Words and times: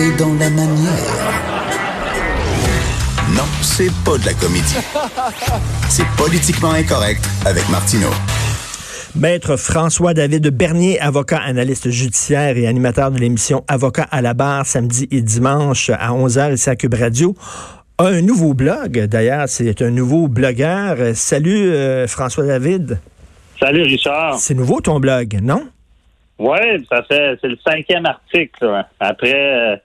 Et 0.00 0.16
dans 0.16 0.32
la 0.38 0.48
manière. 0.48 1.20
Non, 3.36 3.44
c'est 3.60 3.90
pas 4.02 4.16
de 4.16 4.24
la 4.24 4.32
comédie. 4.32 4.78
C'est 5.90 6.06
politiquement 6.16 6.70
incorrect 6.70 7.22
avec 7.44 7.68
Martineau. 7.68 8.08
Maître 9.14 9.56
François-David 9.56 10.48
Bernier, 10.56 10.98
avocat, 11.00 11.40
analyste 11.44 11.90
judiciaire 11.90 12.56
et 12.56 12.66
animateur 12.66 13.10
de 13.10 13.18
l'émission 13.18 13.62
Avocat 13.68 14.06
à 14.10 14.22
la 14.22 14.32
barre 14.32 14.64
samedi 14.64 15.06
et 15.10 15.20
dimanche 15.20 15.90
à 15.90 16.12
11h 16.12 16.54
ici 16.54 16.70
à 16.70 16.76
Cube 16.76 16.94
Radio, 16.94 17.34
a 17.98 18.04
un 18.06 18.22
nouveau 18.22 18.54
blog. 18.54 19.04
D'ailleurs, 19.04 19.48
c'est 19.48 19.82
un 19.82 19.90
nouveau 19.90 20.28
blogueur. 20.28 20.96
Salut 21.14 21.72
euh, 21.72 22.06
François-David. 22.06 23.00
Salut 23.60 23.82
Richard. 23.82 24.38
C'est 24.38 24.54
nouveau 24.54 24.80
ton 24.80 24.98
blog, 24.98 25.38
non? 25.42 25.68
Oui, 26.38 26.56
ça 26.88 27.02
fait 27.02 27.36
c'est 27.42 27.48
le 27.48 27.58
cinquième 27.62 28.06
article. 28.06 28.64
là. 28.64 28.88
Après 28.98 29.34
euh, 29.34 29.76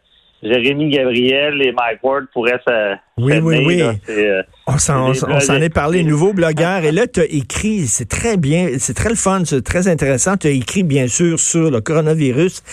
Jérémy 0.45 0.89
Gabriel 0.89 1.61
et 1.61 1.71
Mike 1.71 2.03
Ward 2.03 2.25
pourraient 2.31 2.59
se 2.67 2.95
Oui, 3.17 3.33
oui, 3.41 3.63
oui. 3.65 3.77
là. 3.79 3.93
Euh, 4.09 4.43
On 4.67 4.77
s'en, 4.77 5.11
est 5.13 5.69
parlé, 5.73 6.03
nouveau 6.03 6.33
blogueur. 6.33 6.83
Et 6.85 6.91
là, 6.91 7.07
tu 7.07 7.19
as 7.21 7.25
écrit, 7.25 7.87
c'est 7.87 8.07
très 8.09 8.37
bien, 8.37 8.69
c'est 8.77 8.93
très 8.93 9.09
le 9.09 9.15
fun, 9.15 9.41
c'est 9.45 9.63
très 9.63 9.87
intéressant. 9.87 10.37
Tu 10.37 10.47
as 10.47 10.51
écrit, 10.51 10.83
bien 10.83 11.07
sûr, 11.07 11.39
sur 11.39 11.71
le 11.71 11.81
coronavirus, 11.81 12.63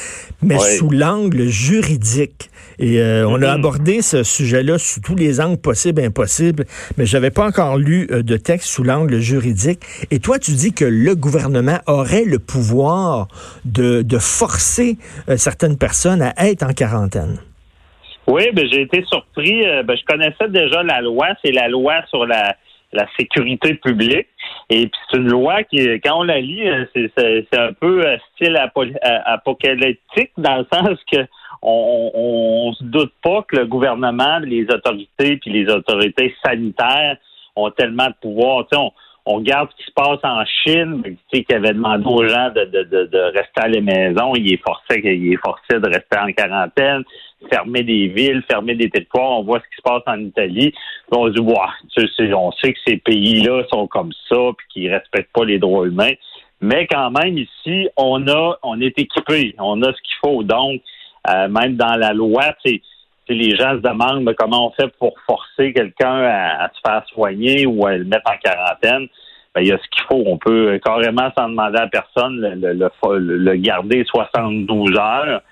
mais 0.42 0.58
sous 0.58 0.90
l'angle 0.90 1.46
juridique. 1.48 2.50
Et 2.78 3.00
euh, 3.00 3.26
on 3.28 3.36
a 3.36 3.38
Mhm. 3.38 3.58
abordé 3.60 4.02
ce 4.02 4.22
sujet-là 4.22 4.78
sous 4.78 5.00
tous 5.00 5.14
les 5.14 5.40
angles 5.40 5.58
possibles 5.60 6.00
et 6.00 6.06
impossibles, 6.06 6.64
mais 6.96 7.06
j'avais 7.06 7.30
pas 7.30 7.46
encore 7.46 7.76
lu 7.78 8.08
euh, 8.10 8.22
de 8.22 8.36
texte 8.36 8.68
sous 8.68 8.82
l'angle 8.82 9.18
juridique. 9.20 9.80
Et 10.10 10.18
toi, 10.18 10.38
tu 10.38 10.52
dis 10.52 10.72
que 10.72 10.84
le 10.84 11.14
gouvernement 11.14 11.78
aurait 11.86 12.24
le 12.24 12.38
pouvoir 12.38 13.28
de, 13.64 14.02
de 14.02 14.18
forcer 14.18 14.96
certaines 15.36 15.76
personnes 15.76 16.22
à 16.22 16.32
être 16.48 16.62
en 16.64 16.72
quarantaine. 16.72 17.38
Oui, 18.26 18.44
ben, 18.52 18.66
j'ai 18.70 18.82
été 18.82 19.04
surpris. 19.04 19.66
euh, 19.66 19.82
ben, 19.82 19.96
je 19.96 20.04
connaissais 20.04 20.48
déjà 20.48 20.82
la 20.82 21.00
loi. 21.00 21.28
C'est 21.44 21.52
la 21.52 21.68
loi 21.68 21.94
sur 22.08 22.26
la, 22.26 22.56
la 22.92 23.06
sécurité 23.18 23.74
publique. 23.74 24.28
Et 24.70 24.86
puis 24.86 25.00
c'est 25.10 25.18
une 25.18 25.28
loi 25.28 25.62
qui, 25.64 25.78
quand 26.04 26.20
on 26.20 26.22
la 26.22 26.40
lit, 26.40 26.68
euh, 26.68 26.84
c'est, 26.94 27.58
un 27.58 27.72
peu 27.72 28.06
euh, 28.06 28.16
style 28.34 28.56
apo- 28.56 28.96
apocalyptique 29.02 30.30
dans 30.36 30.58
le 30.58 30.66
sens 30.72 30.98
que 31.10 31.18
on, 31.62 32.10
on, 32.14 32.68
on 32.68 32.72
se 32.74 32.84
doute 32.84 33.12
pas 33.22 33.42
que 33.42 33.56
le 33.56 33.66
gouvernement, 33.66 34.38
les 34.40 34.64
autorités 34.64 35.36
puis 35.36 35.50
les 35.52 35.68
autorités 35.72 36.34
sanitaires 36.44 37.16
ont 37.54 37.70
tellement 37.70 38.08
de 38.08 38.14
pouvoir. 38.20 38.66
Tu 38.66 38.76
sais, 38.76 38.82
on 39.24 39.36
regarde 39.36 39.68
ce 39.70 39.76
qui 39.76 39.84
se 39.84 39.92
passe 39.92 40.18
en 40.24 40.44
Chine, 40.44 41.02
tu 41.04 41.16
sais, 41.32 41.44
qui 41.44 41.54
avait 41.54 41.72
demandé 41.72 42.04
aux 42.06 42.26
gens 42.26 42.50
de, 42.50 42.64
de, 42.64 42.82
de, 42.82 43.04
de 43.06 43.18
rester 43.18 43.60
à 43.60 43.68
la 43.68 43.80
maison. 43.80 44.32
Il 44.34 44.52
est 44.52 44.62
forcé, 44.62 45.00
il 45.04 45.32
est 45.32 45.44
forcé 45.44 45.78
de 45.78 45.86
rester 45.86 46.18
en 46.18 46.32
quarantaine, 46.32 47.04
fermer 47.48 47.84
des 47.84 48.08
villes, 48.08 48.42
fermer 48.50 48.74
des 48.74 48.90
territoires. 48.90 49.38
On 49.38 49.44
voit 49.44 49.60
ce 49.60 49.64
qui 49.64 49.76
se 49.76 49.82
passe 49.82 50.02
en 50.06 50.18
Italie. 50.18 50.74
On 51.12 51.26
se 51.26 51.32
dit, 51.32 51.54
tu 51.96 52.08
sais, 52.08 52.34
on 52.34 52.50
sait 52.52 52.72
que 52.72 52.78
ces 52.84 52.96
pays-là 52.96 53.62
sont 53.70 53.86
comme 53.86 54.12
ça, 54.28 54.36
puis 54.58 54.66
qu'ils 54.70 54.92
respectent 54.92 55.32
pas 55.32 55.44
les 55.44 55.58
droits 55.58 55.86
humains. 55.86 56.14
Mais 56.60 56.86
quand 56.86 57.10
même, 57.10 57.38
ici, 57.38 57.88
on 57.96 58.26
a, 58.28 58.58
on 58.62 58.80
est 58.80 58.98
équipé, 58.98 59.54
on 59.58 59.82
a 59.82 59.92
ce 59.92 60.02
qu'il 60.02 60.16
faut. 60.24 60.42
Donc, 60.42 60.80
euh, 61.28 61.48
même 61.48 61.76
dans 61.76 61.94
la 61.96 62.12
loi, 62.12 62.42
sais, 62.64 62.80
les 63.28 63.56
gens 63.56 63.72
se 63.76 63.80
demandent 63.82 64.24
mais 64.24 64.34
comment 64.34 64.68
on 64.68 64.70
fait 64.72 64.92
pour 64.98 65.14
forcer 65.26 65.72
quelqu'un 65.72 66.22
à, 66.24 66.64
à 66.64 66.68
se 66.70 66.80
faire 66.84 67.04
soigner 67.08 67.66
ou 67.66 67.86
à 67.86 67.96
le 67.96 68.04
mettre 68.04 68.30
en 68.30 68.36
quarantaine? 68.42 69.08
Ben, 69.54 69.60
il 69.60 69.68
y 69.68 69.72
a 69.72 69.78
ce 69.78 69.88
qu'il 69.90 70.02
faut. 70.08 70.22
On 70.26 70.38
peut 70.38 70.80
carrément 70.84 71.30
sans 71.36 71.48
demander 71.48 71.78
à 71.78 71.86
personne 71.86 72.40
le, 72.40 72.72
le, 72.72 72.90
le, 73.18 73.36
le 73.36 73.54
garder 73.56 74.02
72 74.06 74.98
heures 74.98 75.42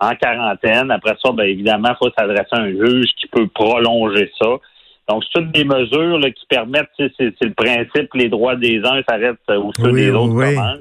en 0.00 0.14
quarantaine. 0.14 0.90
Après 0.90 1.16
ça, 1.22 1.32
ben, 1.32 1.44
évidemment, 1.44 1.90
il 1.90 1.96
faut 1.96 2.12
s'adresser 2.16 2.46
à 2.52 2.60
un 2.60 2.70
juge 2.70 3.08
qui 3.20 3.26
peut 3.26 3.48
prolonger 3.48 4.30
ça. 4.40 4.48
Donc, 5.08 5.24
c'est 5.24 5.40
toutes 5.40 5.52
des 5.52 5.64
mesures 5.64 6.18
là, 6.18 6.30
qui 6.30 6.46
permettent, 6.46 6.90
tu 6.98 7.06
sais, 7.06 7.12
c'est 7.18 7.34
c'est 7.40 7.48
le 7.48 7.54
principe, 7.54 8.12
les 8.14 8.28
droits 8.28 8.56
des 8.56 8.78
uns 8.84 9.02
s'arrêtent 9.08 9.38
où 9.48 9.72
ceux 9.74 9.90
Oui, 9.90 10.02
des 10.02 10.10
autres 10.10 10.34
oui. 10.34 10.54
commencent. 10.54 10.80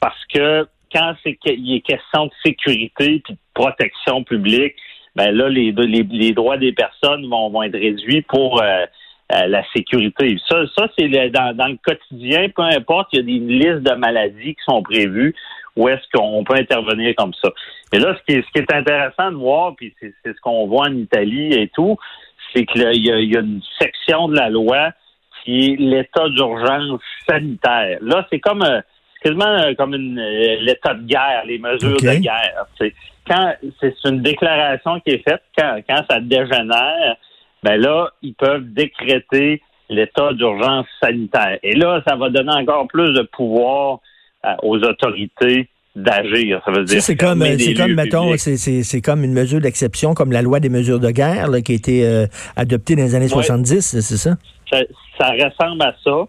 Parce 0.00 0.24
que 0.32 0.68
quand 0.92 1.14
c'est 1.22 1.34
qu'il 1.36 1.74
est 1.74 1.80
question 1.80 2.26
de 2.26 2.30
sécurité 2.44 3.20
puis 3.24 3.34
de 3.34 3.38
protection 3.54 4.22
publique, 4.22 4.74
ben 5.16 5.30
là, 5.34 5.48
les, 5.48 5.72
les, 5.72 6.02
les 6.02 6.32
droits 6.32 6.56
des 6.56 6.72
personnes 6.72 7.26
vont, 7.28 7.50
vont 7.50 7.62
être 7.62 7.78
réduits 7.78 8.22
pour 8.22 8.60
euh, 8.62 8.84
euh, 9.32 9.46
la 9.46 9.62
sécurité. 9.74 10.36
Ça, 10.48 10.64
ça 10.76 10.88
c'est 10.98 11.06
le- 11.08 11.30
dans, 11.30 11.56
dans 11.56 11.68
le 11.68 11.78
quotidien, 11.82 12.48
peu 12.54 12.62
importe, 12.62 13.08
il 13.12 13.16
y 13.18 13.20
a 13.20 13.22
des 13.22 13.54
listes 13.54 13.82
de 13.88 13.94
maladies 13.94 14.54
qui 14.54 14.64
sont 14.68 14.82
prévues 14.82 15.34
où 15.76 15.88
est-ce 15.88 16.02
qu'on 16.12 16.44
peut 16.44 16.54
intervenir 16.54 17.14
comme 17.16 17.32
ça. 17.42 17.50
Et 17.92 17.98
là, 17.98 18.16
ce 18.16 18.22
qui 18.32 18.38
est, 18.38 18.42
ce 18.42 18.50
qui 18.52 18.58
est 18.58 18.72
intéressant 18.72 19.30
de 19.32 19.36
voir, 19.36 19.74
puis 19.76 19.92
c'est 20.00 20.12
c'est 20.24 20.34
ce 20.36 20.40
qu'on 20.40 20.66
voit 20.66 20.86
en 20.88 20.94
Italie 20.96 21.52
et 21.52 21.68
tout, 21.74 21.96
c'est 22.52 22.64
qu'il 22.66 22.82
y, 22.82 23.10
a- 23.10 23.18
il 23.20 23.32
y 23.32 23.36
a 23.36 23.40
une 23.40 23.60
section 23.80 24.28
de 24.28 24.36
la 24.36 24.50
loi 24.50 24.90
qui 25.44 25.72
est 25.72 25.76
l'état 25.78 26.28
d'urgence 26.28 27.00
sanitaire. 27.28 27.98
Là, 28.02 28.26
c'est 28.30 28.38
comme 28.40 28.62
euh, 28.62 28.80
c'est 29.22 29.30
quasiment 29.30 29.46
euh, 29.64 29.74
comme 29.74 29.94
une 29.94 30.18
euh, 30.18 30.56
l'état 30.60 30.94
de 30.94 31.02
guerre, 31.06 31.42
les 31.46 31.58
mesures 31.58 31.96
de 31.96 32.20
guerre. 32.20 32.66
Quand 33.26 33.54
c'est 33.80 33.94
une 34.04 34.22
déclaration 34.22 35.00
qui 35.00 35.14
est 35.14 35.22
faite 35.28 35.42
quand, 35.56 35.78
quand 35.88 36.02
ça 36.08 36.20
dégénère, 36.20 37.16
ben 37.62 37.80
là, 37.80 38.10
ils 38.22 38.34
peuvent 38.34 38.64
décréter 38.72 39.62
l'état 39.88 40.32
d'urgence 40.32 40.86
sanitaire. 41.02 41.58
Et 41.62 41.74
là, 41.74 42.02
ça 42.06 42.16
va 42.16 42.30
donner 42.30 42.52
encore 42.52 42.86
plus 42.88 43.12
de 43.14 43.22
pouvoir 43.32 44.00
euh, 44.44 44.48
aux 44.62 44.78
autorités 44.78 45.68
d'agir. 45.96 46.60
Ça 46.64 46.72
veut 46.72 46.84
dire 46.84 47.00
c'est 47.00 47.16
comme, 47.16 47.42
euh, 47.42 47.56
c'est 47.58 47.74
comme, 47.74 47.94
mettons, 47.94 48.36
c'est, 48.36 48.56
c'est, 48.56 48.82
c'est 48.82 49.00
comme 49.00 49.22
une 49.24 49.32
mesure 49.32 49.60
d'exception, 49.60 50.12
comme 50.14 50.32
la 50.32 50.42
loi 50.42 50.58
des 50.60 50.68
mesures 50.68 50.98
de 51.00 51.10
guerre, 51.10 51.48
là, 51.48 51.60
qui 51.60 51.72
a 51.72 51.74
été 51.76 52.04
euh, 52.06 52.26
adoptée 52.56 52.96
dans 52.96 53.02
les 53.04 53.14
années 53.14 53.26
Ouais. 53.26 53.42
70, 53.42 54.00
c'est 54.00 54.16
ça? 54.16 54.36
ça, 54.70 54.78
ça 55.18 55.30
ressemble 55.30 55.82
à 55.82 55.94
ça 56.02 56.24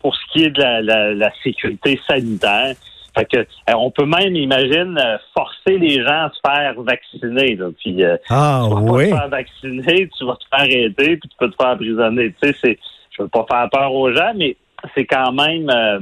pour 0.00 0.14
ce 0.14 0.20
qui 0.32 0.44
est 0.44 0.50
de 0.50 0.60
la, 0.60 0.80
la- 0.82 1.14
la 1.14 1.32
sécurité 1.42 1.98
sanitaire. 2.06 2.74
Fait 3.18 3.24
que, 3.24 3.38
euh, 3.38 3.74
on 3.76 3.90
peut 3.90 4.06
même, 4.06 4.36
imagine, 4.36 4.96
euh, 4.98 5.18
forcer 5.34 5.76
les 5.78 6.02
gens 6.02 6.26
à 6.26 6.30
se 6.32 6.40
faire 6.46 6.74
vacciner. 6.82 7.56
Là, 7.56 7.66
puis, 7.78 8.04
euh, 8.04 8.16
Ah, 8.30 8.64
tu 8.68 8.74
vas 8.74 8.80
oui. 8.80 9.10
pas 9.10 9.16
te 9.16 9.20
faire 9.20 9.28
vacciner, 9.28 10.08
tu 10.16 10.24
vas 10.24 10.36
te 10.36 10.56
faire 10.56 10.76
aider, 10.76 11.16
puis 11.16 11.28
tu 11.28 11.36
peux 11.38 11.50
te 11.50 11.56
faire 11.60 11.72
emprisonner. 11.72 12.32
Tu 12.40 12.48
sais, 12.48 12.56
c'est, 12.60 12.78
je 13.10 13.22
veux 13.22 13.28
pas 13.28 13.44
faire 13.50 13.68
peur 13.70 13.92
aux 13.92 14.12
gens, 14.12 14.32
mais 14.36 14.56
c'est 14.94 15.04
quand 15.06 15.32
même 15.32 15.68
euh, 15.68 15.98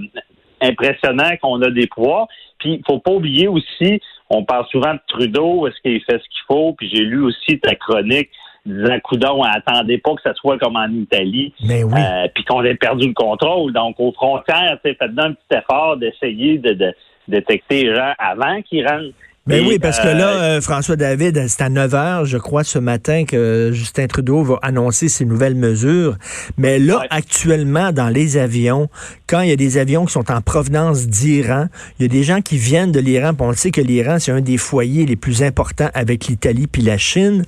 impressionnant 0.61 1.31
qu'on 1.41 1.63
a 1.63 1.71
des 1.71 1.87
pouvoirs. 1.87 2.27
Puis, 2.59 2.83
faut 2.87 2.99
pas 2.99 3.13
oublier 3.13 3.49
aussi, 3.49 4.01
on 4.31 4.45
parle 4.45 4.67
souvent 4.71 4.95
de 4.95 5.01
Trudeau, 5.09 5.67
est-ce 5.67 5.81
qu'il 5.83 6.01
fait 6.03 6.19
ce 6.19 6.29
qu'il 6.29 6.43
faut? 6.49 6.73
Puis 6.75 6.91
j'ai 6.93 7.03
lu 7.03 7.23
aussi 7.23 7.59
ta 7.61 7.75
chronique 7.75 8.31
disant, 8.67 8.99
coudon, 9.03 9.43
attendez 9.43 9.99
pas 9.99 10.15
que 10.15 10.23
ça 10.23 10.35
soit 10.35 10.59
comme 10.59 10.77
en 10.77 10.89
Italie. 10.89 11.55
Mais 11.63 11.85
oui. 11.85 11.99
Euh, 11.99 12.29
puis 12.35 12.45
qu'on 12.45 12.63
ait 12.65 12.75
perdu 12.75 13.09
le 13.09 13.15
contrôle. 13.15 13.73
Donc, 13.73 13.97
aux 13.99 14.13
frontières, 14.13 14.79
sais, 14.85 14.95
faites 14.95 15.19
un 15.19 15.33
petit 15.33 15.59
effort 15.59 15.97
d'essayer 15.97 16.59
de, 16.59 16.73
de 16.73 16.95
détecter 17.29 17.85
les 17.85 17.95
gens 17.95 18.13
avant 18.19 18.61
qu'ils 18.63 18.87
rentrent. 18.87 19.15
Ben 19.47 19.63
Et, 19.63 19.67
oui, 19.69 19.79
parce 19.79 20.01
que 20.01 20.09
euh, 20.09 20.15
là, 20.15 20.29
euh, 20.43 20.61
François 20.61 20.97
David, 20.97 21.45
c'est 21.47 21.63
à 21.63 21.69
9 21.69 21.95
heures, 21.95 22.25
je 22.25 22.37
crois, 22.37 22.65
ce 22.65 22.81
matin 22.81 23.25
que 23.25 23.71
Justin 23.73 24.09
Trudeau 24.09 24.43
va 24.43 24.59
annoncer 24.63 25.09
ses 25.09 25.25
nouvelles 25.25 25.55
mesures. 25.55 26.17
Mais 26.59 26.81
là, 26.81 26.99
Ouais. 26.99 27.07
actuellement, 27.11 27.93
dans 27.93 28.09
les 28.09 28.39
avions, 28.39 28.89
quand 29.29 29.41
il 29.43 29.51
y 29.51 29.53
a 29.53 29.57
des 29.57 29.79
avions 29.79 30.05
qui 30.05 30.13
sont 30.13 30.33
en 30.33 30.41
provenance 30.41 31.07
d'Iran, 31.07 31.67
il 31.99 32.03
y 32.03 32.05
a 32.07 32.09
des 32.09 32.25
gens 32.25 32.41
qui 32.41 32.57
viennent 32.59 32.91
de 32.91 32.99
l'Iran, 32.99 33.33
on 33.39 33.51
le 33.51 33.55
sait 33.57 33.71
que 33.71 33.81
l'Iran, 33.81 34.17
c'est 34.19 34.33
un 34.33 34.41
des 34.41 34.57
foyers 34.59 35.07
les 35.07 35.15
plus 35.17 35.45
importants 35.45 35.91
avec 35.95 36.27
l'Italie 36.27 36.67
puis 36.67 36.83
la 36.83 36.99
Chine. 36.99 37.45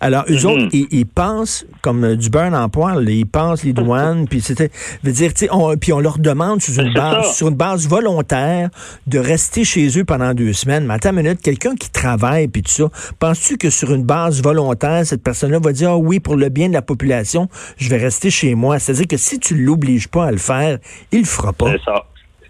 Alors, 0.00 0.24
eux 0.30 0.34
Mhm. 0.36 0.46
autres, 0.46 0.68
ils, 0.72 0.86
ils 0.92 1.06
pensent 1.06 1.66
comme 1.82 2.04
euh, 2.04 2.14
du 2.16 2.30
beurre 2.30 2.54
en 2.54 2.68
poil, 2.68 3.08
ils 3.08 3.26
pensent 3.26 3.64
les 3.64 3.72
douanes, 3.72 4.28
puis 4.28 4.40
c'était, 4.40 4.70
veut 5.02 5.10
dire, 5.12 5.34
tu 5.34 5.46
sais, 5.46 5.48
on, 5.50 5.76
puis 5.76 5.92
on 5.92 5.98
leur 5.98 6.18
demande 6.18 6.62
sur 6.62 6.80
une 6.80 6.92
C'est 6.94 7.00
base, 7.00 7.26
ça. 7.26 7.32
sur 7.32 7.48
une 7.48 7.56
base 7.56 7.88
volontaire 7.88 8.70
de 9.08 9.18
rester 9.18 9.64
chez 9.64 9.98
eux 9.98 10.04
pendant 10.04 10.32
deux 10.32 10.52
semaines. 10.52 10.86
Mais 10.86 10.94
attends 10.94 11.10
une 11.10 11.16
minute, 11.16 11.39
quelqu'un 11.42 11.74
qui 11.74 11.90
travaille 11.90 12.48
puis 12.48 12.62
tout 12.62 12.70
ça, 12.70 12.84
penses-tu 13.18 13.56
que 13.58 13.70
sur 13.70 13.92
une 13.92 14.04
base 14.04 14.42
volontaire, 14.42 15.04
cette 15.04 15.22
personne-là 15.22 15.58
va 15.62 15.72
dire, 15.72 15.90
ah 15.90 15.96
oui, 15.98 16.20
pour 16.20 16.36
le 16.36 16.48
bien 16.48 16.68
de 16.68 16.74
la 16.74 16.82
population, 16.82 17.48
je 17.78 17.88
vais 17.88 17.98
rester 17.98 18.30
chez 18.30 18.54
moi? 18.54 18.78
C'est-à-dire 18.78 19.06
que 19.08 19.16
si 19.16 19.38
tu 19.40 19.54
l'obliges 19.54 20.08
pas 20.08 20.26
à 20.26 20.30
le 20.30 20.38
faire, 20.38 20.78
il 21.12 21.20
le 21.20 21.24
fera 21.26 21.52
pas. 21.52 21.72
C'est 21.72 21.84
ça. 21.84 22.04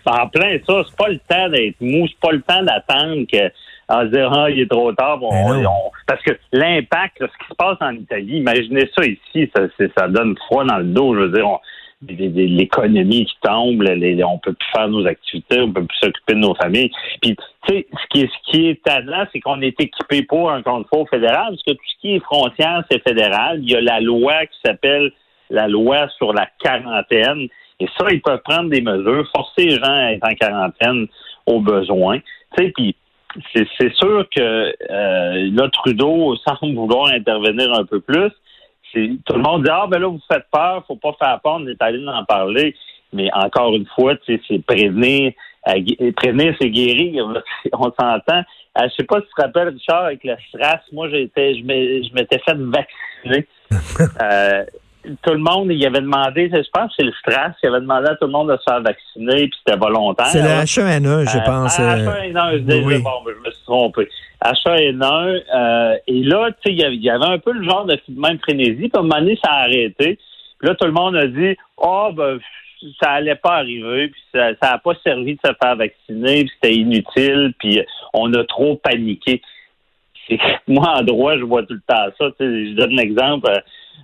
En 0.06 0.28
plein 0.28 0.56
ça, 0.66 0.82
c'est 0.88 0.96
pas 0.96 1.08
le 1.08 1.18
temps 1.28 1.48
d'être 1.50 1.76
mou, 1.80 2.06
c'est 2.08 2.20
pas 2.20 2.32
le 2.32 2.40
temps 2.42 2.62
d'attendre 2.62 3.26
que 3.30 3.50
en 3.92 4.02
se 4.02 4.06
dire, 4.06 4.32
ah, 4.32 4.48
il 4.48 4.60
est 4.60 4.70
trop 4.70 4.92
tard. 4.92 5.18
Bon, 5.18 5.30
Ben 5.30 5.66
on- 5.66 5.90
parce 6.06 6.22
que 6.22 6.30
l'impact, 6.52 7.18
ce 7.20 7.24
qui 7.26 7.48
se 7.50 7.54
passe 7.56 7.76
en 7.80 7.90
Italie, 7.92 8.38
imaginez 8.38 8.88
ça 8.96 9.04
ici, 9.04 9.50
ça, 9.54 9.62
ça 9.98 10.08
donne 10.08 10.36
froid 10.46 10.64
dans 10.64 10.78
le 10.78 10.84
dos. 10.84 11.14
Je 11.16 11.20
veux 11.22 11.32
dire, 11.32 11.46
on- 11.46 11.58
l'économie 12.06 13.26
qui 13.26 13.36
tombe, 13.42 13.82
les- 13.82 14.24
on 14.24 14.38
peut 14.38 14.54
plus 14.54 14.68
faire 14.74 14.88
nos 14.88 15.06
activités, 15.06 15.60
on 15.60 15.72
peut 15.72 15.84
plus 15.84 15.98
s'occuper 15.98 16.34
de 16.34 16.38
nos 16.38 16.54
familles. 16.54 16.90
Puis, 17.20 17.36
tu 17.36 17.74
sais, 17.74 17.86
ce 17.92 18.06
qui 18.08 18.20
est, 18.22 18.26
ce 18.28 18.50
qui 18.50 18.68
est 18.68 18.82
tannant, 18.82 19.24
c'est 19.32 19.40
qu'on 19.40 19.60
est 19.60 19.78
équipé 19.80 20.22
pour 20.22 20.50
un 20.50 20.62
contrôle 20.62 21.06
fédéral, 21.08 21.48
parce 21.50 21.62
que 21.62 21.72
tout 21.72 21.90
ce 21.94 22.00
qui 22.00 22.14
est 22.14 22.20
frontière, 22.20 22.84
c'est 22.90 23.02
fédéral. 23.06 23.60
Il 23.62 23.70
y 23.70 23.76
a 23.76 23.80
la 23.80 24.00
loi 24.00 24.46
qui 24.46 24.58
s'appelle 24.64 25.12
la 25.50 25.68
loi 25.68 26.08
sur 26.16 26.32
la 26.32 26.48
quarantaine. 26.62 27.48
Et 27.80 27.88
ça, 27.98 28.06
ils 28.10 28.22
peuvent 28.22 28.42
prendre 28.44 28.70
des 28.70 28.80
mesures, 28.80 29.28
forcer 29.34 29.66
les 29.66 29.76
gens 29.76 29.84
à 29.84 30.12
être 30.12 30.26
en 30.26 30.34
quarantaine 30.34 31.06
au 31.46 31.60
besoin. 31.60 32.18
Tu 32.56 32.64
sais, 32.64 32.72
puis 32.74 32.94
c'est 33.54 33.66
c'est 33.78 33.92
sûr 33.94 34.26
que 34.34 34.40
euh, 34.90 35.50
là, 35.52 35.68
Trudeau 35.72 36.36
semble 36.36 36.74
vouloir 36.74 37.12
intervenir 37.12 37.72
un 37.72 37.84
peu 37.84 38.00
plus. 38.00 38.30
Tout 38.92 39.34
le 39.34 39.42
monde 39.42 39.64
dit 39.64 39.70
Ah 39.70 39.86
ben 39.88 39.98
là, 39.98 40.08
vous 40.08 40.20
faites 40.30 40.46
peur, 40.52 40.84
faut 40.86 40.96
pas 40.96 41.14
faire 41.18 41.40
peur, 41.42 41.58
on 41.60 41.66
est 41.66 41.80
allé 41.80 42.06
en 42.08 42.24
parler. 42.24 42.74
Mais 43.12 43.28
encore 43.32 43.74
une 43.74 43.86
fois, 43.86 44.16
tu 44.16 44.36
sais, 44.36 44.42
c'est 44.46 44.64
prévenir, 44.64 45.32
prévenir, 46.16 46.54
c'est 46.60 46.70
guérir. 46.70 47.26
On 47.72 47.92
s'entend. 47.92 48.42
Euh, 48.78 48.88
je 48.88 48.94
sais 48.96 49.04
pas 49.04 49.20
si 49.20 49.26
tu 49.26 49.34
te 49.36 49.42
rappelles, 49.42 49.68
Richard, 49.68 50.04
avec 50.04 50.22
le 50.22 50.36
SRAS, 50.52 50.80
moi 50.92 51.08
j'étais 51.08 51.54
je 51.54 51.60
je 51.60 52.14
m'étais 52.14 52.38
fait 52.38 52.56
vacciner. 52.56 53.46
Euh, 54.22 54.64
tout 55.22 55.32
le 55.32 55.38
monde, 55.38 55.70
il 55.70 55.86
avait 55.86 56.00
demandé, 56.00 56.50
je 56.52 56.68
pense 56.72 56.88
que 56.88 56.94
c'est 56.98 57.04
le 57.04 57.12
STRAS, 57.20 57.52
il 57.62 57.68
avait 57.68 57.80
demandé 57.80 58.08
à 58.08 58.16
tout 58.16 58.26
le 58.26 58.32
monde 58.32 58.50
de 58.50 58.56
se 58.56 58.62
faire 58.68 58.80
vacciner, 58.80 59.48
puis 59.48 59.58
c'était 59.64 59.78
volontaire. 59.78 60.26
C'est 60.26 60.42
le 60.42 60.48
là. 60.48 60.62
H1N1, 60.64 61.30
je 61.30 61.38
Euh, 61.38 61.40
pense. 61.44 61.78
ah, 61.78 61.94
euh, 61.94 62.06
H1N1, 62.06 62.52
je 62.52 62.58
disais, 62.58 62.84
oui. 62.84 63.02
bon, 63.02 63.10
ben, 63.24 63.34
je 63.38 63.46
me 63.48 63.52
suis 63.52 63.64
trompé. 63.64 64.08
H1N1, 64.42 65.42
euh, 65.54 65.96
et 66.06 66.22
là, 66.22 66.50
tu 66.52 66.56
sais, 66.70 66.72
il 66.74 67.02
y 67.02 67.08
avait- 67.10 67.24
un 67.24 67.38
peu 67.38 67.52
le 67.52 67.64
genre 67.64 67.84
de 67.86 67.98
même 68.08 68.38
frénésie, 68.38 68.76
puis 68.88 68.90
à 68.94 68.98
un 68.98 69.02
moment 69.02 69.18
donné, 69.20 69.38
ça 69.42 69.50
a 69.50 69.62
arrêté. 69.62 70.18
Puis 70.58 70.68
là, 70.68 70.74
tout 70.74 70.86
le 70.86 70.92
monde 70.92 71.16
a 71.16 71.26
dit, 71.26 71.56
oh, 71.76 72.10
ben, 72.14 72.38
ça 73.02 73.10
allait 73.12 73.34
pas 73.34 73.56
arriver, 73.56 74.08
puis 74.08 74.20
ça 74.32 74.52
n'a 74.62 74.78
pas 74.78 74.92
servi 75.04 75.34
de 75.34 75.40
se 75.44 75.52
faire 75.62 75.76
vacciner, 75.76 76.44
puis 76.44 76.50
c'était 76.54 76.74
inutile, 76.76 77.52
puis 77.58 77.80
on 78.14 78.32
a 78.34 78.44
trop 78.44 78.76
paniqué. 78.76 79.42
Moi, 80.68 80.86
en 80.88 81.02
droit, 81.02 81.36
je 81.36 81.42
vois 81.42 81.62
tout 81.64 81.74
le 81.74 81.82
temps 81.86 82.06
ça. 82.18 82.26
Je 82.38 82.74
donne 82.74 82.90
l'exemple, 82.96 83.48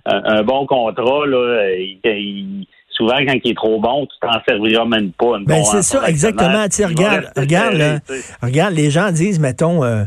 un, 0.05 0.21
un 0.39 0.43
bon 0.43 0.65
contrat, 0.65 1.25
là, 1.25 1.37
euh, 1.37 1.75
il- 1.79 1.99
il- 2.05 2.67
souvent, 2.89 3.17
quand 3.17 3.35
il 3.43 3.51
est 3.51 3.55
trop 3.55 3.79
bon, 3.79 4.05
tu 4.07 4.15
t'en 4.21 4.39
serviras 4.47 4.85
même 4.85 5.11
pas. 5.11 5.37
une 5.37 5.45
Ben, 5.45 5.63
c'est 5.63 5.81
ça, 5.83 6.07
exactement. 6.07 6.63
Regarde, 6.63 7.29
regarde, 7.37 7.73
là. 7.75 7.99
Regarde, 8.41 8.73
les 8.73 8.89
gens 8.89 9.11
disent, 9.11 9.39
mettons, 9.39 9.83
euh, 9.83 10.03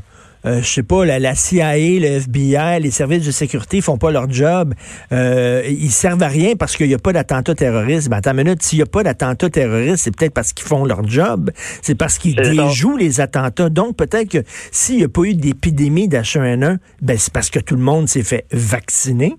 euh, 0.47 0.61
je 0.63 0.67
sais 0.67 0.83
pas, 0.83 1.05
la, 1.05 1.19
la 1.19 1.35
CIA, 1.35 1.77
le 1.77 2.07
FBI, 2.19 2.81
les 2.81 2.91
services 2.91 3.27
de 3.27 3.31
sécurité 3.31 3.81
font 3.83 3.99
pas 3.99 4.11
leur 4.11 4.29
job. 4.31 4.73
Euh, 5.13 5.63
ils 5.69 5.91
servent 5.91 6.23
à 6.23 6.29
rien 6.29 6.55
parce 6.59 6.77
qu'il 6.79 6.89
n'y 6.89 6.95
a 6.95 6.99
pas 6.99 7.13
d'attentat 7.13 7.55
terroriste. 7.55 8.09
Ben, 8.09 8.17
attends 8.17 8.31
une 8.33 8.39
minute, 8.45 8.63
s'il 8.63 8.79
n'y 8.79 8.83
a 8.83 8.87
pas 8.87 9.03
d'attentat 9.03 9.51
terroriste, 9.51 10.03
c'est 10.05 10.17
peut-être 10.17 10.33
parce 10.33 10.53
qu'ils 10.55 10.67
font 10.67 10.85
leur 10.87 11.07
job. 11.07 11.51
C'est 11.83 11.95
parce 11.95 12.17
qu'ils 12.19 12.37
ça. 12.43 12.51
déjouent 12.51 12.97
les 12.97 13.21
attentats. 13.21 13.69
Donc, 13.69 13.97
peut-être 13.97 14.31
que 14.31 14.39
s'il 14.73 14.97
n'y 14.97 15.05
a 15.05 15.09
pas 15.09 15.23
eu 15.25 15.35
d'épidémie 15.35 16.09
d'H1N1, 16.09 16.79
ben, 17.03 17.19
c'est 17.19 17.33
parce 17.33 17.51
que 17.51 17.59
tout 17.61 17.77
le 17.77 17.83
monde 17.83 18.09
s'est 18.09 18.23
fait 18.25 18.47
vacciner. 18.51 19.35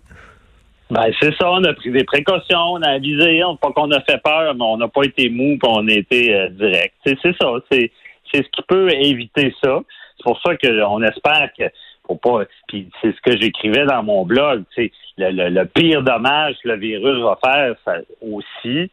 Ben, 0.91 1.09
c'est 1.21 1.33
ça, 1.35 1.49
on 1.49 1.63
a 1.63 1.73
pris 1.73 1.89
des 1.89 2.03
précautions, 2.03 2.73
on 2.73 2.81
a 2.81 2.89
avisé, 2.89 3.41
on, 3.45 3.55
pas 3.55 3.71
qu'on 3.71 3.89
a 3.91 4.01
fait 4.01 4.21
peur, 4.21 4.53
mais 4.55 4.63
on 4.65 4.75
n'a 4.75 4.89
pas 4.89 5.03
été 5.03 5.29
mou, 5.29 5.57
on 5.63 5.87
a 5.87 5.91
été 5.93 6.35
euh, 6.35 6.49
direct. 6.49 6.93
C'est, 7.05 7.17
c'est 7.21 7.33
ça, 7.41 7.47
c'est, 7.71 7.91
c'est 8.29 8.43
ce 8.43 8.49
qui 8.51 8.61
peut 8.67 8.89
éviter 8.91 9.55
ça. 9.63 9.79
C'est 10.17 10.23
pour 10.23 10.39
ça 10.41 10.51
qu'on 10.57 11.01
espère 11.03 11.49
que 11.57 11.63
faut 12.05 12.15
pas. 12.17 12.43
Puis 12.67 12.89
c'est 13.01 13.15
ce 13.15 13.21
que 13.21 13.39
j'écrivais 13.39 13.85
dans 13.85 14.03
mon 14.03 14.25
blog. 14.25 14.63
Le, 14.77 14.89
le, 15.31 15.49
le 15.49 15.65
pire 15.65 16.03
dommage 16.03 16.55
que 16.61 16.67
le 16.67 16.75
virus 16.75 17.23
va 17.23 17.39
faire 17.41 17.75
aussi, 18.21 18.91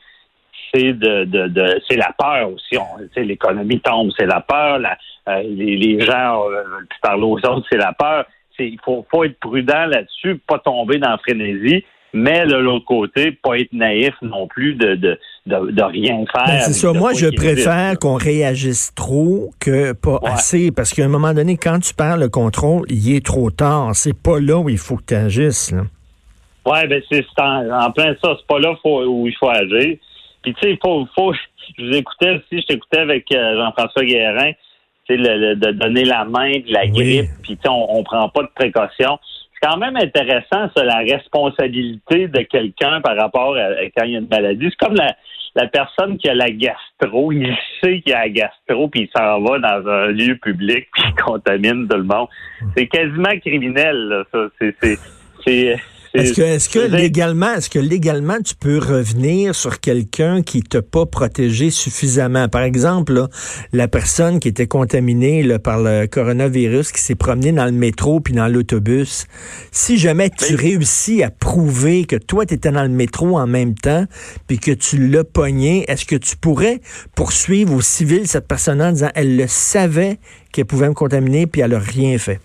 c'est 0.72 0.92
de, 0.92 1.24
de, 1.24 1.48
de 1.48 1.82
c'est 1.88 1.96
la 1.96 2.12
peur 2.16 2.52
aussi. 2.52 2.76
On- 2.78 3.20
l'économie 3.20 3.80
tombe, 3.80 4.12
c'est 4.16 4.26
la 4.26 4.40
peur. 4.40 4.78
La, 4.78 4.96
euh, 5.28 5.42
les, 5.42 6.00
gens 6.00 6.48
euh, 6.48 6.62
parler 7.02 7.24
aux 7.24 7.38
autres, 7.38 7.66
c'est 7.70 7.78
la 7.78 7.92
peur. 7.92 8.24
C'est- 8.58 8.68
Il 8.68 8.78
faut, 8.84 9.06
faut 9.10 9.24
être 9.24 9.38
prudent 9.40 9.86
là-dessus, 9.86 10.40
pas 10.46 10.58
tomber 10.58 10.98
dans 10.98 11.10
la 11.10 11.18
frénésie, 11.18 11.84
mais 12.12 12.46
de 12.46 12.56
l'autre 12.56 12.86
côté, 12.86 13.32
pas 13.32 13.58
être 13.58 13.72
naïf 13.72 14.14
non 14.22 14.46
plus 14.48 14.74
de, 14.74 14.94
de, 14.94 15.18
de, 15.46 15.70
de 15.70 15.82
rien 15.82 16.24
faire. 16.32 16.44
Ben, 16.46 16.58
c'est 16.60 16.64
avec 16.64 16.74
ça. 16.74 16.92
Moi, 16.92 17.12
je 17.14 17.26
préfère 17.34 17.98
qu'on 17.98 18.14
réagisse 18.14 18.92
trop 18.94 19.50
que 19.60 19.92
pas 19.92 20.18
Ouais. 20.22 20.30
assez. 20.30 20.70
Parce 20.72 20.92
qu'à 20.94 21.04
un 21.04 21.08
moment 21.08 21.32
donné, 21.34 21.56
quand 21.56 21.78
tu 21.80 21.94
perds 21.94 22.16
le 22.16 22.28
contrôle, 22.28 22.86
il 22.88 23.14
est 23.14 23.24
trop 23.24 23.50
tard. 23.50 23.90
C'est 23.94 24.16
pas 24.20 24.40
là 24.40 24.58
où 24.58 24.68
il 24.68 24.78
faut 24.78 24.96
que 24.96 25.04
tu 25.08 25.14
agisses. 25.14 25.72
Ouais, 26.66 26.86
ben 26.86 27.00
c'est 27.10 27.24
c'est 27.34 27.42
en, 27.42 27.70
en 27.70 27.90
plein 27.92 28.14
ça. 28.22 28.34
C'est 28.38 28.46
pas 28.46 28.58
là 28.58 28.74
faut- 28.82 29.04
où 29.04 29.26
il 29.26 29.34
faut 29.38 29.48
agir. 29.48 29.96
Puis 30.42 30.54
tu 30.54 30.60
sais, 30.60 30.70
il 30.72 30.78
faut, 30.82 31.06
faut. 31.14 31.32
Je 31.78 31.84
vous 31.84 31.94
écoutais 31.96 32.30
aussi, 32.30 32.60
je 32.62 32.66
t'écoutais 32.66 32.98
avec 33.00 33.30
euh, 33.32 33.56
Jean-François 33.56 34.04
Guérin, 34.04 34.52
le- 35.16 35.38
le- 35.38 35.56
de 35.56 35.70
donner 35.72 36.04
la 36.04 36.24
main, 36.24 36.50
de 36.50 36.72
la 36.72 36.82
Oui. 36.82 36.90
grippe, 36.92 37.30
puis 37.42 37.56
tu 37.56 37.62
sais, 37.62 37.68
on, 37.68 37.98
on 37.98 38.02
prend 38.04 38.28
pas 38.28 38.42
de 38.42 38.50
précautions. 38.54 39.18
C'est 39.60 39.68
quand 39.68 39.76
même 39.78 39.96
intéressant, 39.96 40.70
ça, 40.76 40.84
la 40.84 40.98
responsabilité 40.98 42.28
de 42.28 42.42
quelqu'un 42.42 43.00
par 43.00 43.16
rapport 43.16 43.56
à, 43.56 43.60
à 43.62 43.84
quand 43.96 44.04
il 44.04 44.12
y 44.12 44.16
a 44.16 44.20
une 44.20 44.28
maladie. 44.28 44.68
C'est 44.70 44.86
comme 44.86 44.94
la, 44.96 45.16
la 45.56 45.66
personne 45.66 46.16
qui 46.18 46.28
a 46.28 46.34
la 46.34 46.50
gastro, 46.50 47.32
il 47.32 47.56
sait 47.82 48.00
qu'il 48.00 48.14
a 48.14 48.20
la 48.20 48.28
gastro, 48.28 48.88
puis 48.88 49.02
il 49.02 49.08
s'en 49.16 49.40
va 49.40 49.58
dans 49.58 49.88
un 49.90 50.06
lieu 50.08 50.36
public, 50.36 50.86
puis 50.92 51.02
il 51.08 51.14
contamine 51.22 51.88
tout 51.88 51.96
le 51.96 52.04
monde. 52.04 52.28
C'est 52.76 52.86
quasiment 52.86 53.36
criminel, 53.40 53.96
là, 54.08 54.22
ça. 54.32 54.46
C'est, 55.44 55.76
Est-ce 56.18 56.32
que, 56.32 56.42
est-ce 56.42 56.96
légalement, 56.96 57.54
est-ce 57.54 57.70
que 57.70 57.78
légalement 57.78 58.38
tu 58.44 58.54
peux 58.54 58.78
revenir 58.78 59.54
sur 59.54 59.80
quelqu'un 59.80 60.42
qui 60.42 60.62
t'a 60.62 60.82
pas 60.82 61.06
protégé 61.06 61.70
suffisamment? 61.70 62.48
Par 62.48 62.62
exemple, 62.62 63.12
là, 63.14 63.28
la 63.72 63.88
personne 63.88 64.40
qui 64.40 64.48
était 64.48 64.66
contaminée 64.66 65.42
là, 65.42 65.58
par 65.58 65.78
le 65.80 66.06
coronavirus, 66.06 66.92
qui 66.92 67.00
s'est 67.00 67.14
promenée 67.14 67.52
dans 67.52 67.66
le 67.66 67.72
métro 67.72 68.20
puis 68.20 68.34
dans 68.34 68.48
l'autobus. 68.48 69.26
Si 69.72 69.98
jamais 69.98 70.30
tu 70.30 70.54
Oui. 70.54 70.56
réussis 70.56 71.22
à 71.22 71.30
prouver 71.30 72.04
que 72.04 72.16
toi, 72.16 72.46
tu 72.46 72.54
étais 72.54 72.70
dans 72.70 72.82
le 72.82 72.88
métro 72.88 73.38
en 73.38 73.46
même 73.46 73.74
temps 73.74 74.04
puis 74.46 74.58
que 74.58 74.72
tu 74.72 75.08
l'as 75.08 75.24
pogné, 75.24 75.84
est-ce 75.88 76.04
que 76.04 76.16
tu 76.16 76.36
pourrais 76.36 76.80
poursuivre 77.14 77.74
au 77.74 77.80
civil 77.80 78.26
cette 78.26 78.48
personne-là 78.48 78.88
en 78.88 78.92
disant 78.92 79.10
elle 79.14 79.36
le 79.36 79.46
savait 79.46 80.18
qu'elle 80.52 80.66
pouvait 80.66 80.88
me 80.88 80.94
contaminer 80.94 81.46
puis 81.46 81.60
elle 81.60 81.74
a 81.74 81.78
rien 81.78 82.18
fait? 82.18 82.40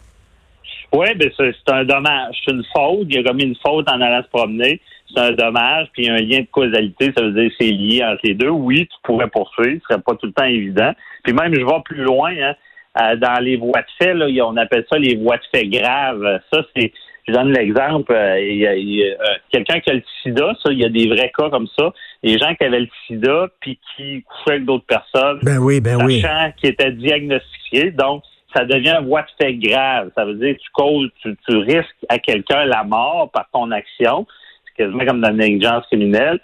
Oui, 0.93 1.07
ben 1.15 1.29
c'est 1.37 1.53
un 1.73 1.83
dommage. 1.85 2.35
C'est 2.45 2.51
une 2.53 2.63
faute. 2.75 3.07
Il 3.09 3.17
a 3.19 3.23
commis 3.23 3.43
une 3.43 3.55
faute 3.65 3.89
en 3.89 4.00
allant 4.00 4.21
se 4.23 4.29
promener. 4.29 4.79
C'est 5.13 5.19
un 5.21 5.31
dommage. 5.31 5.88
Puis 5.93 6.03
il 6.03 6.07
y 6.07 6.09
a 6.09 6.13
un 6.13 6.17
lien 6.21 6.41
de 6.41 6.47
causalité. 6.51 7.12
Ça 7.15 7.23
veut 7.23 7.31
dire 7.31 7.50
que 7.50 7.55
c'est 7.59 7.71
lié 7.71 8.03
entre 8.03 8.21
les 8.23 8.35
deux. 8.35 8.50
Oui, 8.50 8.81
tu 8.88 8.95
pourrais 9.03 9.27
poursuivre. 9.29 9.81
Ce 9.88 9.93
serait 9.93 10.01
pas 10.03 10.15
tout 10.15 10.27
le 10.27 10.33
temps 10.33 10.45
évident. 10.45 10.91
Puis 11.23 11.33
même, 11.33 11.53
je 11.53 11.65
vais 11.65 11.81
plus 11.85 12.03
loin. 12.03 12.31
Hein, 12.31 12.53
euh, 13.01 13.15
dans 13.15 13.39
les 13.43 13.55
voies 13.57 13.81
de 13.81 13.88
fait, 14.05 14.13
là, 14.13 14.27
on 14.45 14.55
appelle 14.57 14.85
ça 14.88 14.97
les 15.00 15.15
voies 15.15 15.38
de 15.38 15.43
fait 15.51 15.67
graves. 15.67 16.39
Ça, 16.53 16.63
c'est... 16.75 16.91
Je 17.25 17.31
donne 17.31 17.53
l'exemple. 17.53 18.12
euh, 18.12 18.38
il 18.39 18.57
y 18.57 18.67
a- 18.67 18.71
a, 18.71 18.73
euh, 18.73 19.35
quelqu'un 19.50 19.79
qui 19.79 19.89
a 19.89 19.93
le 19.93 20.03
sida, 20.21 20.53
ça, 20.62 20.71
il 20.73 20.79
y 20.79 20.83
a 20.85 20.89
des 20.89 21.07
vrais 21.07 21.31
cas 21.35 21.50
comme 21.50 21.67
ça. 21.79 21.93
Des 22.21 22.38
gens 22.38 22.53
qui 22.53 22.65
avaient 22.65 22.81
le 22.81 22.89
sida 23.07 23.47
puis 23.62 23.79
qui 23.95 24.23
couchaient 24.23 24.55
avec 24.55 24.65
d'autres 24.65 24.85
personnes 24.85 25.39
Ben 25.41 25.57
oui, 25.57 25.79
ben 25.79 26.03
oui. 26.05 26.19
sachant 26.19 26.51
qui 26.57 26.67
était 26.67 26.91
diagnostiqué. 26.91 27.91
Donc, 27.91 28.23
ça 28.55 28.65
devient 28.65 28.95
une 29.00 29.07
voie 29.07 29.22
de 29.24 29.27
fait 29.39 29.53
grave. 29.55 30.12
Ça 30.15 30.25
veut 30.25 30.36
dire 30.36 30.55
que 30.55 30.62
tu 30.62 30.69
causes, 30.74 31.10
tu, 31.22 31.36
tu 31.48 31.57
risques 31.57 32.05
à 32.10 32.19
quelqu'un 32.19 32.65
la 32.65 32.83
mort 32.83 33.29
par 33.31 33.50
ton 33.51 33.72
action. 33.72 34.25
C'est 34.65 34.83
quasiment 34.83 35.05
comme 35.05 35.22
dans 35.22 35.29
la 35.29 35.33
négligence 35.33 35.86
criminelle. 35.88 36.39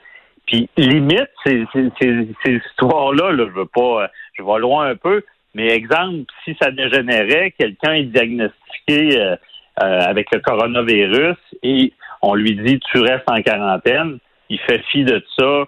Puis, 0.46 0.68
limite, 0.78 1.30
ces 1.46 1.63
histoires-là, 2.46 3.32
là, 3.32 3.46
je 3.48 3.60
veux 3.60 3.68
pas, 3.68 4.10
je 4.34 4.44
vais 4.44 4.60
loin 4.60 4.88
un 4.88 4.96
peu, 4.96 5.24
mais 5.54 5.68
exemple, 5.68 6.25
si 6.44 6.56
ça 6.60 6.72
dégénérait, 6.72 7.51
quelqu'un 7.58 7.94
est 7.94 8.04
diagnostiqué 8.04 9.20
euh, 9.20 9.36
euh, 9.84 10.00
avec 10.01 10.28
le 10.34 10.39
coronavirus 10.39 11.38
et 11.63 11.94
on 12.22 12.34
lui 12.34 12.56
dit 12.56 12.80
tu 12.92 13.00
restes 13.00 13.30
en 13.30 13.42
quarantaine, 13.42 14.18
il 14.50 14.60
fait 14.60 14.82
fi 14.92 15.04
de 15.04 15.24
ça, 15.38 15.66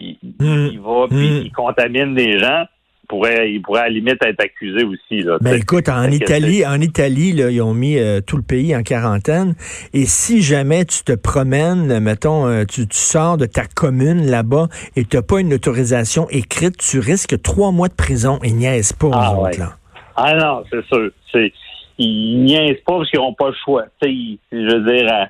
il, 0.00 0.16
Mm. 0.22 0.68
il 0.72 0.80
va 0.80 1.06
puis 1.08 1.16
Mm. 1.30 1.42
il 1.44 1.52
contamine 1.52 2.14
des 2.14 2.38
gens, 2.38 2.64
pourrait, 3.12 3.52
il 3.52 3.60
pourrait 3.60 3.80
à 3.80 3.84
la 3.84 3.90
limite 3.90 4.24
être 4.24 4.40
accusé 4.42 4.84
aussi. 4.84 5.22
Là, 5.22 5.36
Ben 5.42 5.54
écoute, 5.60 5.90
en 5.90 6.10
Italie, 6.10 6.64
en 6.66 6.80
Italie, 6.80 7.32
là, 7.32 7.50
ils 7.50 7.60
ont 7.60 7.74
mis 7.74 7.98
euh, 7.98 8.20
tout 8.26 8.38
le 8.38 8.42
pays 8.42 8.74
en 8.74 8.82
quarantaine. 8.82 9.54
Et 9.92 10.06
si 10.06 10.40
jamais 10.40 10.86
tu 10.86 11.04
te 11.04 11.12
promènes, 11.12 12.00
mettons, 12.00 12.46
euh, 12.48 12.64
tu, 12.64 12.88
tu 12.88 12.96
sors 12.98 13.36
de 13.36 13.44
ta 13.44 13.64
commune 13.66 14.30
là-bas 14.30 14.68
et 14.96 15.04
tu 15.04 15.16
n'as 15.16 15.22
pas 15.22 15.40
une 15.40 15.52
autorisation 15.52 16.26
écrite, 16.30 16.78
tu 16.78 16.98
risques 17.00 17.40
trois 17.42 17.70
mois 17.70 17.88
de 17.88 17.94
prison. 17.94 18.38
Ils 18.42 18.56
niaisent 18.56 18.94
pas, 18.94 19.10
Ah, 19.12 19.34
ouais. 19.34 19.48
autres, 19.50 19.58
là. 19.60 19.72
Ah 20.16 20.34
non, 20.34 20.64
c'est 20.70 20.84
sûr. 20.86 21.10
C'est, 21.30 21.52
ils 21.98 22.42
niaisent 22.44 22.80
pas 22.86 22.96
parce 22.96 23.10
qu'ils 23.10 23.20
n'ont 23.20 23.34
pas 23.34 23.48
le 23.50 23.56
choix. 23.62 23.84
Ils- 24.02 24.38
je 24.50 24.56
veux 24.56 24.90
dire, 24.90 25.06
à- 25.12 25.28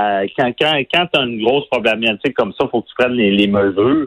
à- 0.00 0.22
quand, 0.38 0.52
quand, 0.60 0.80
quand 0.94 1.06
tu 1.12 1.20
as 1.20 1.24
une 1.24 1.42
grosse 1.42 1.66
problématique 1.70 2.34
comme 2.34 2.52
ça, 2.52 2.66
il 2.66 2.70
faut 2.70 2.82
que 2.82 2.86
tu 2.88 2.94
prennes 2.96 3.14
les, 3.14 3.32
les 3.32 3.48
mesures. 3.48 4.06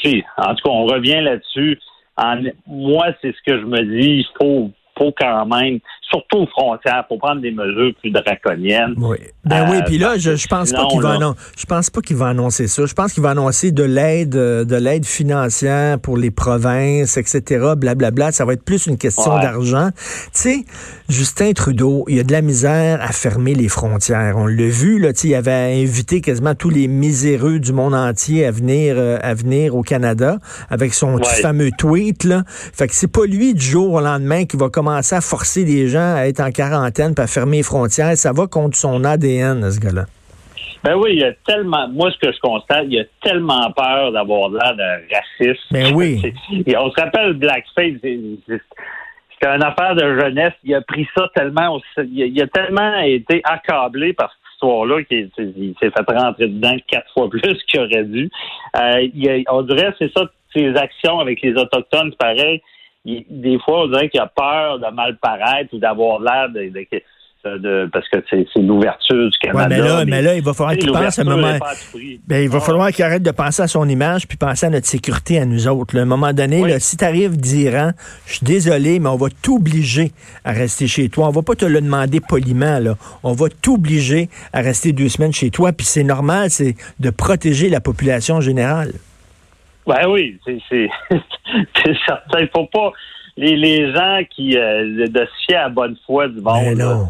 Puis, 0.00 0.24
en 0.36 0.54
tout 0.56 0.64
cas, 0.64 0.70
on 0.70 0.84
revient 0.86 1.20
là-dessus. 1.22 1.78
En- 2.16 2.42
moi, 2.66 3.08
c'est 3.20 3.32
ce 3.32 3.42
que 3.46 3.58
je 3.60 3.64
me 3.64 3.82
dis. 3.84 4.18
Il 4.20 4.26
faut, 4.38 4.70
faut 4.98 5.12
quand 5.18 5.46
même, 5.46 5.78
surtout 6.02 6.38
aux 6.38 6.46
frontières, 6.46 7.04
faut 7.08 7.18
prendre 7.18 7.40
des 7.42 7.50
mesures 7.50 7.92
plus 8.00 8.10
draconiennes. 8.10 8.94
Oui. 8.96 9.16
Ben 9.44 9.68
oui, 9.70 9.78
Euh, 9.78 9.82
puis 9.84 9.98
là, 9.98 10.16
je, 10.18 10.34
je 10.36 10.46
pense 10.48 10.72
pas 10.72 10.86
qu'il 10.86 11.00
va 11.00 11.10
là- 11.10 11.14
annon- 11.16 11.34
je 11.56 11.66
pense 11.66 11.90
pas 11.90 12.00
qu'il 12.00 12.16
va 12.16 12.28
annoncer 12.28 12.66
ça. 12.66 12.84
Je 12.86 12.94
pense 12.94 13.12
qu'il 13.12 13.22
va 13.22 13.30
annoncer 13.30 13.70
de 13.72 13.82
l'aide 13.84 14.34
euh, 14.36 14.64
de 14.64 14.76
l'aide 14.76 15.04
financière 15.04 15.98
pour 15.98 16.16
les 16.16 16.30
provinces, 16.30 17.16
etc. 17.16 17.72
Blablabla. 17.76 18.32
Ça 18.32 18.44
va 18.44 18.54
être 18.54 18.64
plus 18.64 18.86
une 18.86 18.96
question 18.98 19.34
Ouais. 19.36 19.42
d'argent. 19.42 19.90
Tu 19.96 20.30
sais, 20.32 20.64
Justin 21.08 21.52
Trudeau, 21.52 22.04
il 22.08 22.16
y 22.16 22.20
a 22.20 22.24
de 22.24 22.32
la 22.32 22.42
misère 22.42 23.00
à 23.02 23.08
fermer 23.12 23.54
les 23.54 23.68
frontières. 23.68 24.34
On 24.36 24.46
l'a 24.46 24.68
vu 24.68 24.98
là, 24.98 25.10
il 25.22 25.34
avait 25.34 25.80
invité 25.82 26.20
quasiment 26.20 26.54
tous 26.54 26.70
les 26.70 26.88
miséreux 26.88 27.58
du 27.58 27.72
monde 27.72 27.94
entier 27.94 28.46
à 28.46 28.50
venir 28.50 28.94
euh, 28.98 29.18
à 29.22 29.34
venir 29.34 29.76
au 29.76 29.82
Canada 29.82 30.38
avec 30.70 30.94
son 30.94 31.16
Ouais. 31.16 31.24
fameux 31.42 31.70
tweet 31.76 32.24
là. 32.24 32.42
Fait 32.46 32.88
que 32.88 32.94
c'est 32.94 33.10
pas 33.12 33.26
lui 33.26 33.54
du 33.54 33.64
jour 33.64 33.92
au 33.92 34.00
lendemain 34.00 34.44
qui 34.46 34.56
va 34.56 34.68
commencer 34.70 34.85
à 34.92 35.20
forcer 35.20 35.64
les 35.64 35.88
gens 35.88 36.14
à 36.16 36.26
être 36.26 36.40
en 36.40 36.50
quarantaine 36.50 37.14
puis 37.14 37.24
à 37.24 37.26
fermer 37.26 37.58
les 37.58 37.62
frontières. 37.62 38.16
Ça 38.16 38.32
va 38.32 38.46
contre 38.46 38.76
son 38.76 39.04
ADN, 39.04 39.70
ce 39.70 39.80
gars-là. 39.80 40.04
Ben 40.84 40.94
oui, 40.94 41.14
il 41.14 41.18
y 41.20 41.24
a 41.24 41.32
tellement, 41.46 41.88
moi, 41.88 42.10
ce 42.12 42.18
que 42.24 42.32
je 42.32 42.38
constate, 42.40 42.84
il 42.84 42.92
y 42.94 43.00
a 43.00 43.04
tellement 43.22 43.72
peur 43.72 44.12
d'avoir 44.12 44.50
l'air 44.50 44.76
de 44.76 45.14
raciste. 45.14 45.62
Ben 45.72 45.92
oui. 45.94 46.22
Et 46.66 46.76
on 46.76 46.90
se 46.90 47.00
rappelle 47.00 47.32
Blackface, 47.32 47.94
c'était 48.02 48.60
une 49.54 49.62
affaire 49.64 49.94
de 49.96 50.20
jeunesse. 50.20 50.52
Il 50.64 50.74
a 50.74 50.80
pris 50.82 51.06
ça 51.16 51.28
tellement, 51.34 51.80
il 51.98 52.22
a, 52.22 52.26
il 52.26 52.42
a 52.42 52.46
tellement 52.46 52.98
été 53.00 53.40
accablé 53.44 54.12
par 54.12 54.30
cette 54.30 54.52
histoire-là 54.54 55.02
qu'il 55.04 55.28
il 55.38 55.74
s'est 55.80 55.90
fait 55.90 56.12
rentrer 56.16 56.48
dedans 56.48 56.76
quatre 56.88 57.10
fois 57.12 57.28
plus 57.28 57.40
qu'il 57.68 57.80
aurait 57.80 58.04
dû. 58.04 58.30
Euh, 58.78 59.08
il 59.14 59.28
a- 59.28 59.52
on 59.52 59.62
dirait, 59.62 59.92
c'est 59.98 60.12
ça, 60.16 60.22
ses 60.54 60.68
actions 60.76 61.18
avec 61.18 61.42
les 61.42 61.52
Autochtones, 61.54 62.10
c'est 62.12 62.18
pareil. 62.18 62.62
Il- 63.06 63.24
des 63.30 63.58
fois, 63.64 63.84
on 63.84 63.88
dirait 63.88 64.08
qu'il 64.08 64.20
a 64.20 64.26
peur 64.26 64.78
de 64.80 64.94
mal 64.94 65.16
paraître 65.22 65.72
ou 65.72 65.78
d'avoir 65.78 66.20
l'air 66.20 66.48
de, 66.50 66.60
de- 66.68 67.58
de- 67.58 67.88
parce 67.92 68.08
que 68.08 68.16
c'est 68.28 68.44
l'ouverture 68.60 69.30
du 69.30 69.38
Canada. 69.38 69.68
Ouais, 69.76 69.80
mais 69.80 69.88
là, 69.88 70.04
mais 70.04 70.22
là, 70.22 70.34
il 70.34 70.42
va 70.42 70.52
falloir 70.52 70.74
qu'il 70.76 70.90
pense 70.90 71.16
à 71.16 71.22
un 71.22 71.24
moment. 71.24 71.52
Ben, 72.26 72.42
il 72.42 72.48
va 72.48 72.58
Ah. 72.58 72.60
falloir 72.60 72.90
qu'il 72.90 73.04
arrête 73.04 73.22
de 73.22 73.30
penser 73.30 73.62
à 73.62 73.68
son 73.68 73.88
image 73.88 74.26
puis 74.26 74.36
penser 74.36 74.66
à 74.66 74.70
notre 74.70 74.86
sécurité 74.88 75.38
à 75.38 75.44
nous 75.44 75.68
autres. 75.68 75.94
là. 75.94 76.00
À 76.00 76.04
un 76.04 76.08
moment 76.08 76.32
donné, 76.32 76.62
Oui. 76.62 76.70
là, 76.70 76.80
si 76.80 76.96
tu 76.96 77.04
arrives 77.04 77.36
d'Iran, 77.36 77.92
je 78.26 78.32
suis 78.34 78.44
désolé, 78.44 78.98
mais 78.98 79.08
on 79.08 79.16
va 79.16 79.28
t'obliger 79.42 80.10
à 80.44 80.50
rester 80.50 80.88
chez 80.88 81.08
toi. 81.08 81.28
On 81.28 81.30
va 81.30 81.42
pas 81.42 81.54
te 81.54 81.64
le 81.64 81.80
demander 81.80 82.18
poliment. 82.18 82.80
Là. 82.80 82.96
On 83.22 83.32
va 83.34 83.46
t'obliger 83.48 84.28
à 84.52 84.60
rester 84.60 84.90
deux 84.92 85.08
semaines 85.08 85.32
chez 85.32 85.50
toi. 85.50 85.72
Puis 85.72 85.86
c'est 85.86 86.02
normal, 86.02 86.50
c'est 86.50 86.74
de 86.98 87.10
protéger 87.10 87.68
la 87.68 87.80
population 87.80 88.40
générale. 88.40 88.90
Ben 89.86 90.08
oui, 90.08 90.38
c'est 90.44 90.58
certain. 92.06 92.40
Il 92.40 92.48
faut 92.48 92.66
pas 92.66 92.92
les, 93.36 93.56
les 93.56 93.92
gens 93.92 94.20
qui 94.30 94.56
euh, 94.56 95.06
de 95.06 95.20
se 95.24 95.44
fier 95.46 95.56
à 95.56 95.62
la 95.64 95.68
bonne 95.68 95.96
foi 96.06 96.28
du 96.28 96.40
monde. 96.40 96.76
Ben 96.76 96.78
là, 96.78 97.06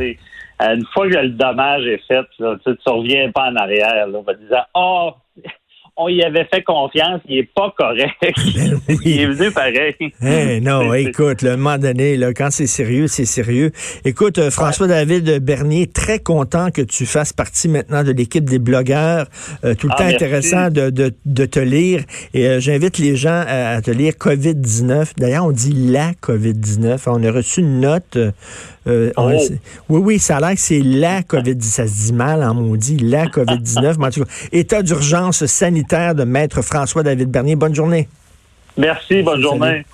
euh, 0.62 0.74
une 0.74 0.86
fois 0.92 1.08
que 1.08 1.16
le 1.16 1.30
dommage 1.30 1.86
est 1.86 2.02
fait, 2.06 2.26
là, 2.38 2.56
tu 2.56 2.70
sais, 2.70 2.76
tu 2.76 2.90
reviens 2.90 3.30
pas 3.30 3.50
en 3.50 3.56
arrière. 3.56 4.06
Là, 4.06 4.18
en 4.18 4.32
disant 4.32 4.64
Oh, 4.74 5.10
on 5.98 6.08
y 6.08 6.22
avait 6.22 6.46
fait 6.52 6.62
confiance, 6.62 7.20
il 7.28 7.38
est 7.38 7.48
pas 7.54 7.72
correct. 7.76 8.12
Ben 8.20 8.78
oui. 8.88 8.98
il 9.04 9.20
est 9.20 9.26
venu 9.26 9.50
pareil. 9.50 9.94
Hein, 10.20 10.60
non, 10.60 10.92
C'est- 10.92 11.04
écoute, 11.04 11.42
un 11.44 11.56
moment 11.56 11.78
donné, 11.78 12.16
là, 12.16 12.32
quand 12.34 12.50
c'est 12.50 12.66
sérieux, 12.66 13.06
c'est 13.06 13.24
sérieux. 13.24 13.70
Écoute, 14.04 14.38
euh, 14.38 14.50
François-David 14.50 15.38
Bernier, 15.42 15.86
très 15.86 16.18
content 16.18 16.70
que 16.70 16.82
tu 16.82 17.06
fasses 17.06 17.32
partie 17.32 17.68
maintenant 17.68 18.04
de 18.04 18.12
l'équipe 18.12 18.44
des 18.44 18.58
blogueurs. 18.58 19.26
Euh, 19.64 19.74
tout 19.74 19.86
le 19.86 19.92
Ah, 19.94 19.98
temps 19.98 20.04
merci. 20.04 20.16
intéressant 20.24 20.70
de, 20.70 20.90
de, 20.90 21.14
de 21.24 21.46
te 21.46 21.60
lire. 21.60 22.02
Et 22.34 22.46
euh, 22.46 22.60
j'invite 22.60 22.98
les 22.98 23.16
gens 23.16 23.42
à, 23.46 23.70
à 23.76 23.80
te 23.82 23.90
lire 23.90 24.14
COVID-19. 24.14 25.12
D'ailleurs, 25.16 25.46
on 25.46 25.52
dit 25.52 25.72
la 25.72 26.12
COVID-19. 26.22 26.98
On 27.06 27.22
a 27.22 27.30
reçu 27.32 27.60
une 27.60 27.80
note. 27.80 28.18
Euh, 28.86 29.12
on- 29.16 29.32
Oh. 29.36 29.48
oui, 29.88 30.00
oui, 30.04 30.18
ça 30.18 30.36
a 30.36 30.40
l'air 30.40 30.50
que 30.54 30.60
c'est 30.60 30.80
la 30.80 31.22
COVID-19. 31.22 31.62
Ça 31.62 31.86
se 31.86 32.06
dit 32.06 32.12
mal 32.12 32.42
en 32.42 32.54
maudit, 32.54 32.96
la 32.98 33.26
COVID-19. 33.26 33.96
Mais 33.98 34.06
en 34.06 34.10
tout 34.10 34.24
cas, 34.24 34.30
état 34.52 34.82
d'urgence 34.82 35.44
sanitaire 35.46 36.14
de 36.14 36.24
Maître 36.24 36.62
François-David 36.62 37.28
Bernier. 37.30 37.56
Bonne 37.56 37.74
journée. 37.74 38.08
Merci, 38.76 39.22
bonne 39.22 39.34
Salut. 39.34 39.42
journée. 39.42 39.86